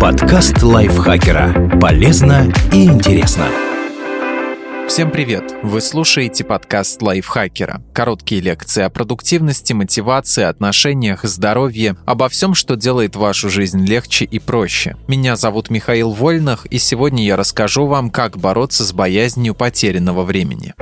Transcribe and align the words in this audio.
Подкаст 0.00 0.62
лайфхакера. 0.62 1.76
Полезно 1.80 2.52
и 2.72 2.84
интересно. 2.84 3.46
Всем 4.86 5.10
привет! 5.10 5.56
Вы 5.64 5.80
слушаете 5.80 6.44
подкаст 6.44 7.02
лайфхакера. 7.02 7.82
Короткие 7.92 8.40
лекции 8.40 8.84
о 8.84 8.90
продуктивности, 8.90 9.72
мотивации, 9.72 10.44
отношениях, 10.44 11.24
здоровье, 11.24 11.96
обо 12.06 12.28
всем, 12.28 12.54
что 12.54 12.76
делает 12.76 13.16
вашу 13.16 13.50
жизнь 13.50 13.84
легче 13.84 14.24
и 14.24 14.38
проще. 14.38 14.96
Меня 15.08 15.34
зовут 15.34 15.68
Михаил 15.68 16.12
Вольных, 16.12 16.66
и 16.66 16.78
сегодня 16.78 17.24
я 17.24 17.34
расскажу 17.34 17.86
вам, 17.86 18.10
как 18.10 18.38
бороться 18.38 18.84
с 18.84 18.92
боязнью 18.92 19.56
потерянного 19.56 20.22
времени. 20.22 20.74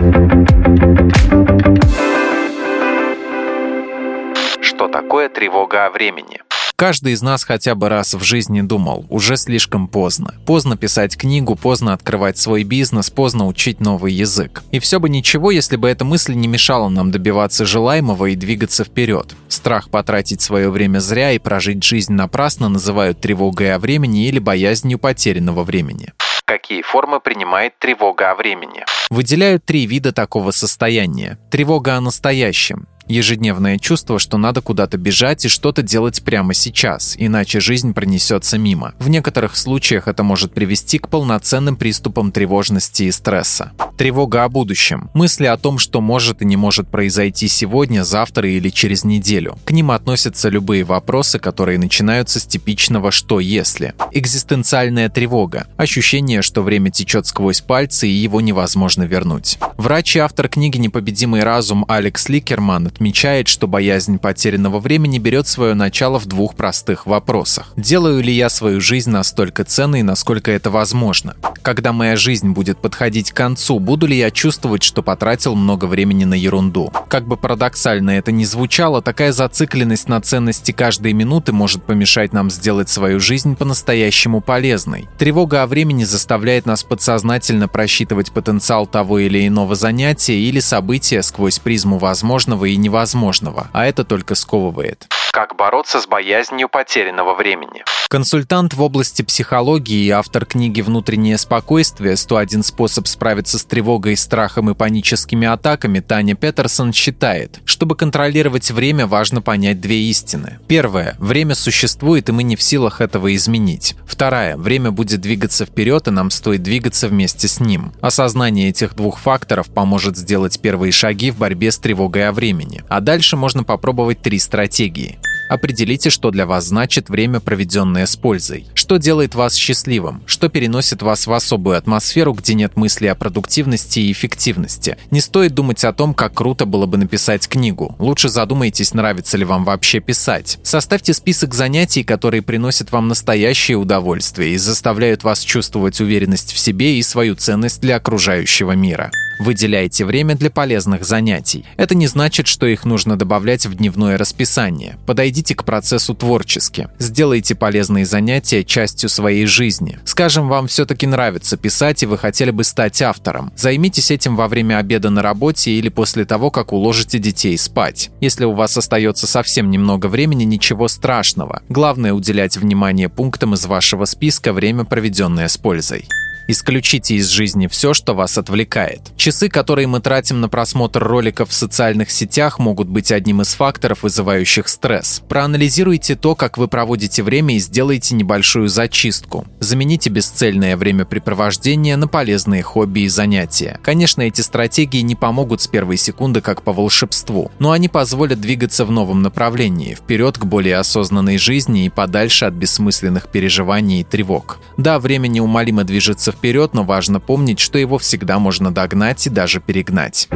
Что 4.60 4.88
такое 4.88 5.30
тревога 5.30 5.86
о 5.86 5.90
времени? 5.90 6.45
Каждый 6.76 7.14
из 7.14 7.22
нас 7.22 7.42
хотя 7.42 7.74
бы 7.74 7.88
раз 7.88 8.12
в 8.12 8.22
жизни 8.22 8.60
думал, 8.60 9.06
уже 9.08 9.38
слишком 9.38 9.88
поздно. 9.88 10.34
Поздно 10.44 10.76
писать 10.76 11.16
книгу, 11.16 11.56
поздно 11.56 11.94
открывать 11.94 12.36
свой 12.36 12.64
бизнес, 12.64 13.08
поздно 13.08 13.46
учить 13.46 13.80
новый 13.80 14.12
язык. 14.12 14.62
И 14.72 14.78
все 14.78 15.00
бы 15.00 15.08
ничего, 15.08 15.50
если 15.50 15.76
бы 15.76 15.88
эта 15.88 16.04
мысль 16.04 16.34
не 16.34 16.48
мешала 16.48 16.90
нам 16.90 17.10
добиваться 17.10 17.64
желаемого 17.64 18.26
и 18.26 18.36
двигаться 18.36 18.84
вперед. 18.84 19.34
Страх 19.48 19.88
потратить 19.88 20.42
свое 20.42 20.68
время 20.68 20.98
зря 20.98 21.32
и 21.32 21.38
прожить 21.38 21.82
жизнь 21.82 22.12
напрасно 22.12 22.68
называют 22.68 23.22
тревогой 23.22 23.72
о 23.74 23.78
времени 23.78 24.28
или 24.28 24.38
боязнью 24.38 24.98
потерянного 24.98 25.64
времени 25.64 26.12
какие 26.46 26.80
формы 26.80 27.18
принимает 27.18 27.76
тревога 27.80 28.30
о 28.30 28.36
времени. 28.36 28.84
Выделяют 29.10 29.64
три 29.64 29.84
вида 29.84 30.12
такого 30.12 30.52
состояния. 30.52 31.38
Тревога 31.50 31.96
о 31.96 32.00
настоящем. 32.00 32.86
Ежедневное 33.08 33.78
чувство, 33.78 34.18
что 34.18 34.36
надо 34.36 34.60
куда-то 34.60 34.98
бежать 34.98 35.44
и 35.44 35.48
что-то 35.48 35.82
делать 35.82 36.22
прямо 36.22 36.54
сейчас, 36.54 37.14
иначе 37.16 37.60
жизнь 37.60 37.94
пронесется 37.94 38.58
мимо. 38.58 38.94
В 38.98 39.08
некоторых 39.08 39.56
случаях 39.56 40.08
это 40.08 40.24
может 40.24 40.52
привести 40.52 40.98
к 40.98 41.08
полноценным 41.08 41.76
приступам 41.76 42.32
тревожности 42.32 43.04
и 43.04 43.12
стресса. 43.12 43.72
Тревога 43.96 44.44
о 44.44 44.48
будущем. 44.48 45.08
Мысли 45.14 45.46
о 45.46 45.56
том, 45.56 45.78
что 45.78 46.00
может 46.00 46.42
и 46.42 46.44
не 46.44 46.56
может 46.56 46.88
произойти 46.88 47.48
сегодня, 47.48 48.04
завтра 48.04 48.48
или 48.48 48.68
через 48.70 49.04
неделю. 49.04 49.58
К 49.64 49.70
ним 49.70 49.92
относятся 49.92 50.48
любые 50.48 50.84
вопросы, 50.84 51.38
которые 51.38 51.78
начинаются 51.78 52.40
с 52.40 52.46
типичного 52.46 53.10
«что 53.10 53.40
если?». 53.40 53.94
Экзистенциальная 54.12 55.08
тревога. 55.08 55.68
Ощущение, 55.76 56.42
что 56.42 56.62
время 56.62 56.90
течет 56.90 57.26
сквозь 57.26 57.60
пальцы 57.60 58.08
и 58.08 58.12
его 58.12 58.40
невозможно 58.40 59.04
вернуть. 59.04 59.58
Врач 59.78 60.16
и 60.16 60.18
автор 60.18 60.48
книги 60.48 60.76
«Непобедимый 60.76 61.42
разум» 61.42 61.84
Алекс 61.88 62.28
Ликерман 62.28 62.90
отмечает, 62.96 63.46
что 63.46 63.68
боязнь 63.68 64.18
потерянного 64.18 64.80
времени 64.80 65.18
берет 65.18 65.46
свое 65.46 65.74
начало 65.74 66.18
в 66.18 66.24
двух 66.24 66.54
простых 66.54 67.04
вопросах. 67.04 67.74
Делаю 67.76 68.22
ли 68.22 68.32
я 68.32 68.48
свою 68.48 68.80
жизнь 68.80 69.10
настолько 69.10 69.64
ценной, 69.64 70.02
насколько 70.02 70.50
это 70.50 70.70
возможно? 70.70 71.36
Когда 71.62 71.92
моя 71.92 72.16
жизнь 72.16 72.50
будет 72.50 72.78
подходить 72.78 73.32
к 73.32 73.36
концу, 73.36 73.78
буду 73.80 74.06
ли 74.06 74.16
я 74.16 74.30
чувствовать, 74.30 74.82
что 74.82 75.02
потратил 75.02 75.54
много 75.54 75.84
времени 75.84 76.24
на 76.24 76.34
ерунду? 76.34 76.90
Как 77.08 77.26
бы 77.26 77.36
парадоксально 77.36 78.10
это 78.10 78.32
ни 78.32 78.44
звучало, 78.44 79.02
такая 79.02 79.32
зацикленность 79.32 80.08
на 80.08 80.20
ценности 80.22 80.72
каждой 80.72 81.12
минуты 81.12 81.52
может 81.52 81.82
помешать 81.82 82.32
нам 82.32 82.50
сделать 82.50 82.88
свою 82.88 83.20
жизнь 83.20 83.56
по-настоящему 83.56 84.40
полезной. 84.40 85.08
Тревога 85.18 85.64
о 85.64 85.66
времени 85.66 86.04
заставляет 86.04 86.64
нас 86.64 86.82
подсознательно 86.82 87.68
просчитывать 87.68 88.32
потенциал 88.32 88.86
того 88.86 89.18
или 89.18 89.46
иного 89.46 89.74
занятия 89.74 90.38
или 90.38 90.60
события 90.60 91.22
сквозь 91.22 91.58
призму 91.58 91.98
возможного 91.98 92.64
и 92.64 92.76
невозможного, 92.86 93.68
а 93.72 93.86
это 93.86 94.04
только 94.04 94.34
сковывает. 94.34 95.08
Как 95.36 95.54
бороться 95.54 96.00
с 96.00 96.06
боязнью 96.06 96.66
потерянного 96.70 97.34
времени? 97.34 97.84
Консультант 98.08 98.72
в 98.72 98.80
области 98.80 99.20
психологии 99.20 100.06
и 100.06 100.10
автор 100.10 100.46
книги 100.46 100.80
«Внутреннее 100.80 101.36
спокойствие. 101.36 102.16
101 102.16 102.62
способ 102.62 103.06
справиться 103.06 103.58
с 103.58 103.64
тревогой, 103.66 104.16
страхом 104.16 104.70
и 104.70 104.74
паническими 104.74 105.46
атаками» 105.46 106.00
Таня 106.00 106.36
Петерсон 106.36 106.94
считает, 106.94 107.60
чтобы 107.66 107.96
контролировать 107.96 108.70
время, 108.70 109.06
важно 109.06 109.42
понять 109.42 109.78
две 109.78 110.04
истины. 110.04 110.58
Первое. 110.68 111.16
Время 111.18 111.54
существует, 111.54 112.30
и 112.30 112.32
мы 112.32 112.42
не 112.42 112.56
в 112.56 112.62
силах 112.62 113.02
этого 113.02 113.34
изменить. 113.36 113.94
Вторая. 114.06 114.56
Время 114.56 114.90
будет 114.90 115.20
двигаться 115.20 115.66
вперед, 115.66 116.08
и 116.08 116.12
нам 116.12 116.30
стоит 116.30 116.62
двигаться 116.62 117.08
вместе 117.08 117.46
с 117.46 117.60
ним. 117.60 117.92
Осознание 118.00 118.70
этих 118.70 118.94
двух 118.94 119.18
факторов 119.18 119.66
поможет 119.66 120.16
сделать 120.16 120.58
первые 120.62 120.92
шаги 120.92 121.30
в 121.30 121.36
борьбе 121.36 121.70
с 121.70 121.76
тревогой 121.76 122.26
о 122.26 122.32
времени. 122.32 122.84
А 122.88 123.02
дальше 123.02 123.36
можно 123.36 123.64
попробовать 123.64 124.22
три 124.22 124.38
стратегии. 124.38 125.18
Определите, 125.48 126.10
что 126.10 126.30
для 126.30 126.46
вас 126.46 126.66
значит 126.66 127.08
время, 127.08 127.40
проведенное 127.40 128.06
с 128.06 128.16
пользой. 128.16 128.66
Что 128.86 128.98
делает 128.98 129.34
вас 129.34 129.56
счастливым? 129.56 130.22
Что 130.26 130.48
переносит 130.48 131.02
вас 131.02 131.26
в 131.26 131.32
особую 131.32 131.76
атмосферу, 131.76 132.32
где 132.34 132.54
нет 132.54 132.76
мысли 132.76 133.08
о 133.08 133.16
продуктивности 133.16 133.98
и 133.98 134.12
эффективности? 134.12 134.96
Не 135.10 135.20
стоит 135.20 135.54
думать 135.54 135.82
о 135.82 135.92
том, 135.92 136.14
как 136.14 136.34
круто 136.34 136.66
было 136.66 136.86
бы 136.86 136.96
написать 136.96 137.48
книгу. 137.48 137.96
Лучше 137.98 138.28
задумайтесь, 138.28 138.94
нравится 138.94 139.36
ли 139.38 139.44
вам 139.44 139.64
вообще 139.64 139.98
писать. 139.98 140.60
Составьте 140.62 141.14
список 141.14 141.52
занятий, 141.52 142.04
которые 142.04 142.42
приносят 142.42 142.92
вам 142.92 143.08
настоящее 143.08 143.76
удовольствие 143.76 144.52
и 144.52 144.56
заставляют 144.56 145.24
вас 145.24 145.40
чувствовать 145.40 146.00
уверенность 146.00 146.52
в 146.52 146.58
себе 146.60 146.96
и 146.96 147.02
свою 147.02 147.34
ценность 147.34 147.80
для 147.80 147.96
окружающего 147.96 148.70
мира. 148.70 149.10
Выделяйте 149.38 150.04
время 150.04 150.34
для 150.34 150.50
полезных 150.50 151.04
занятий. 151.04 151.64
Это 151.76 151.94
не 151.94 152.06
значит, 152.06 152.46
что 152.46 152.66
их 152.66 152.84
нужно 152.84 153.16
добавлять 153.16 153.66
в 153.66 153.74
дневное 153.74 154.16
расписание. 154.16 154.96
Подойдите 155.06 155.54
к 155.54 155.64
процессу 155.64 156.14
творчески. 156.14 156.88
Сделайте 156.98 157.54
полезные 157.54 158.06
занятия 158.06 158.64
частью 158.76 159.08
своей 159.08 159.46
жизни. 159.46 159.98
Скажем, 160.04 160.48
вам 160.48 160.66
все-таки 160.66 161.06
нравится 161.06 161.56
писать 161.56 162.02
и 162.02 162.06
вы 162.06 162.18
хотели 162.18 162.50
бы 162.50 162.62
стать 162.62 163.00
автором. 163.00 163.50
Займитесь 163.56 164.10
этим 164.10 164.36
во 164.36 164.48
время 164.48 164.76
обеда 164.76 165.08
на 165.08 165.22
работе 165.22 165.70
или 165.70 165.88
после 165.88 166.26
того, 166.26 166.50
как 166.50 166.74
уложите 166.74 167.18
детей 167.18 167.56
спать. 167.56 168.10
Если 168.20 168.44
у 168.44 168.52
вас 168.52 168.76
остается 168.76 169.26
совсем 169.26 169.70
немного 169.70 170.08
времени, 170.08 170.44
ничего 170.44 170.88
страшного. 170.88 171.62
Главное 171.70 172.12
уделять 172.12 172.58
внимание 172.58 173.08
пунктам 173.08 173.54
из 173.54 173.64
вашего 173.64 174.04
списка 174.04 174.52
время, 174.52 174.84
проведенное 174.84 175.48
с 175.48 175.56
пользой. 175.56 176.06
Исключите 176.48 177.16
из 177.16 177.28
жизни 177.28 177.66
все, 177.66 177.92
что 177.92 178.14
вас 178.14 178.38
отвлекает. 178.38 179.00
Часы, 179.16 179.48
которые 179.48 179.88
мы 179.88 180.00
тратим 180.00 180.40
на 180.40 180.48
просмотр 180.48 181.02
роликов 181.02 181.50
в 181.50 181.52
социальных 181.52 182.10
сетях, 182.10 182.60
могут 182.60 182.88
быть 182.88 183.10
одним 183.10 183.42
из 183.42 183.54
факторов, 183.54 184.04
вызывающих 184.04 184.68
стресс. 184.68 185.22
Проанализируйте 185.28 186.14
то, 186.14 186.36
как 186.36 186.56
вы 186.56 186.68
проводите 186.68 187.24
время 187.24 187.56
и 187.56 187.58
сделайте 187.58 188.14
небольшую 188.14 188.68
зачистку. 188.68 189.44
Замените 189.58 190.08
бесцельное 190.08 190.76
времяпрепровождение 190.76 191.96
на 191.96 192.06
полезные 192.06 192.62
хобби 192.62 193.00
и 193.00 193.08
занятия. 193.08 193.80
Конечно, 193.82 194.22
эти 194.22 194.40
стратегии 194.40 195.00
не 195.00 195.16
помогут 195.16 195.62
с 195.62 195.66
первой 195.66 195.96
секунды 195.96 196.40
как 196.40 196.62
по 196.62 196.72
волшебству, 196.72 197.50
но 197.58 197.72
они 197.72 197.88
позволят 197.88 198.40
двигаться 198.40 198.84
в 198.84 198.92
новом 198.92 199.22
направлении, 199.22 199.94
вперед 199.94 200.38
к 200.38 200.44
более 200.44 200.76
осознанной 200.76 201.38
жизни 201.38 201.86
и 201.86 201.90
подальше 201.90 202.44
от 202.44 202.54
бессмысленных 202.54 203.28
переживаний 203.28 204.02
и 204.02 204.04
тревог. 204.04 204.58
Да, 204.76 205.00
время 205.00 205.26
неумолимо 205.26 205.82
движется 205.82 206.35
вперед, 206.36 206.74
но 206.74 206.84
важно 206.84 207.20
помнить, 207.20 207.58
что 207.58 207.78
его 207.78 207.98
всегда 207.98 208.38
можно 208.38 208.72
догнать 208.72 209.26
и 209.26 209.30
даже 209.30 209.60
перегнать. 209.60 210.28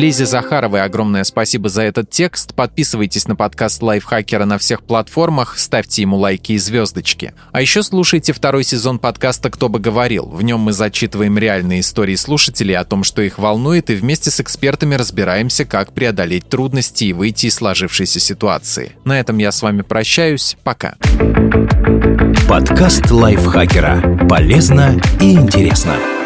Лизе 0.00 0.24
Захаровой 0.24 0.82
огромное 0.82 1.24
спасибо 1.24 1.68
за 1.68 1.82
этот 1.82 2.08
текст. 2.08 2.54
Подписывайтесь 2.54 3.28
на 3.28 3.36
подкаст 3.36 3.82
Лайфхакера 3.82 4.46
на 4.46 4.56
всех 4.56 4.82
платформах, 4.82 5.58
ставьте 5.58 6.00
ему 6.00 6.16
лайки 6.16 6.52
и 6.52 6.58
звездочки. 6.58 7.34
А 7.52 7.60
еще 7.60 7.82
слушайте 7.82 8.32
второй 8.32 8.64
сезон 8.64 8.98
подкаста 8.98 9.50
«Кто 9.50 9.68
бы 9.68 9.78
говорил». 9.78 10.24
В 10.24 10.40
нем 10.40 10.60
мы 10.60 10.72
зачитываем 10.72 11.36
реальные 11.36 11.80
истории 11.80 12.14
слушателей 12.14 12.78
о 12.78 12.84
том, 12.86 13.04
что 13.04 13.20
их 13.20 13.38
волнует, 13.38 13.90
и 13.90 13.94
вместе 13.94 14.30
с 14.30 14.40
экспертами 14.40 14.94
разбираемся, 14.94 15.66
как 15.66 15.92
преодолеть 15.92 16.48
трудности 16.48 17.04
и 17.04 17.12
выйти 17.12 17.48
из 17.48 17.56
сложившейся 17.56 18.20
ситуации. 18.20 18.92
На 19.04 19.20
этом 19.20 19.36
я 19.36 19.52
с 19.52 19.60
вами 19.60 19.82
прощаюсь. 19.82 20.56
Пока. 20.64 20.94
Подкаст 22.48 23.10
Лайфхакера. 23.10 24.26
Полезно 24.26 24.98
и 25.20 25.34
интересно. 25.34 26.19